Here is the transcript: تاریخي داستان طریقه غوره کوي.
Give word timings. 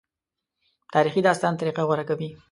تاریخي 0.93 1.21
داستان 1.27 1.53
طریقه 1.61 1.81
غوره 1.87 2.03
کوي. 2.09 2.29